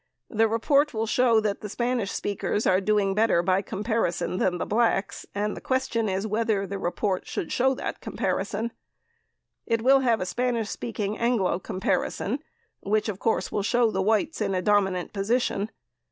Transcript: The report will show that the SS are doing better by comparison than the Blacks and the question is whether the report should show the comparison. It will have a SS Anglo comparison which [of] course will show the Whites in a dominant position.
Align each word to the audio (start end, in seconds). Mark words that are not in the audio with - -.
The 0.31 0.47
report 0.47 0.95
will 0.95 1.05
show 1.05 1.39
that 1.41 1.61
the 1.61 1.67
SS 1.67 2.65
are 2.65 2.81
doing 2.81 3.13
better 3.13 3.43
by 3.43 3.61
comparison 3.61 4.39
than 4.39 4.57
the 4.57 4.65
Blacks 4.65 5.27
and 5.35 5.55
the 5.55 5.61
question 5.61 6.09
is 6.09 6.25
whether 6.25 6.65
the 6.65 6.79
report 6.79 7.27
should 7.27 7.51
show 7.51 7.75
the 7.75 7.93
comparison. 8.01 8.71
It 9.67 9.83
will 9.83 9.99
have 9.99 10.19
a 10.19 10.23
SS 10.25 10.75
Anglo 10.97 11.59
comparison 11.59 12.39
which 12.81 13.09
[of] 13.09 13.19
course 13.19 13.51
will 13.51 13.61
show 13.61 13.91
the 13.91 14.01
Whites 14.01 14.41
in 14.41 14.55
a 14.55 14.61
dominant 14.63 15.13
position. 15.13 15.69